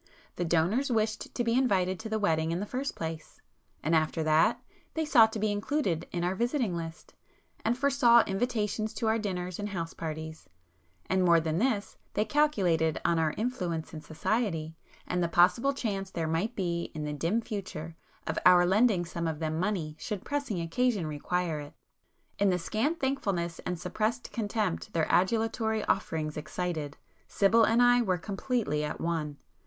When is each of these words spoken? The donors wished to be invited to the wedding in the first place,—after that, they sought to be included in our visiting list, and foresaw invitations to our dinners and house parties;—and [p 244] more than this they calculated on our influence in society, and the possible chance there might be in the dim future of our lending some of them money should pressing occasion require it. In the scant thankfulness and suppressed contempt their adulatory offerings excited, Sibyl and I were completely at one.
The 0.35 0.45
donors 0.45 0.89
wished 0.89 1.35
to 1.35 1.43
be 1.43 1.53
invited 1.53 1.99
to 1.99 2.09
the 2.09 2.17
wedding 2.17 2.49
in 2.51 2.59
the 2.59 2.65
first 2.65 2.95
place,—after 2.95 4.23
that, 4.23 4.59
they 4.95 5.05
sought 5.05 5.31
to 5.33 5.37
be 5.37 5.51
included 5.51 6.07
in 6.11 6.23
our 6.23 6.33
visiting 6.33 6.75
list, 6.75 7.13
and 7.63 7.77
foresaw 7.77 8.23
invitations 8.25 8.95
to 8.95 9.05
our 9.07 9.19
dinners 9.19 9.59
and 9.59 9.69
house 9.69 9.93
parties;—and 9.93 11.19
[p 11.19 11.19
244] 11.23 11.23
more 11.23 11.39
than 11.39 11.59
this 11.59 11.97
they 12.15 12.25
calculated 12.25 12.99
on 13.05 13.19
our 13.19 13.35
influence 13.37 13.93
in 13.93 14.01
society, 14.01 14.75
and 15.05 15.21
the 15.21 15.27
possible 15.27 15.71
chance 15.71 16.09
there 16.09 16.27
might 16.27 16.55
be 16.55 16.91
in 16.95 17.03
the 17.03 17.13
dim 17.13 17.39
future 17.39 17.95
of 18.25 18.39
our 18.43 18.65
lending 18.65 19.05
some 19.05 19.27
of 19.27 19.37
them 19.37 19.59
money 19.59 19.95
should 19.99 20.25
pressing 20.25 20.59
occasion 20.59 21.05
require 21.05 21.59
it. 21.59 21.75
In 22.39 22.49
the 22.49 22.57
scant 22.57 22.99
thankfulness 22.99 23.59
and 23.67 23.77
suppressed 23.79 24.31
contempt 24.31 24.93
their 24.93 25.05
adulatory 25.11 25.85
offerings 25.85 26.37
excited, 26.37 26.97
Sibyl 27.27 27.63
and 27.65 27.83
I 27.83 28.01
were 28.01 28.17
completely 28.17 28.83
at 28.83 28.99
one. 28.99 29.37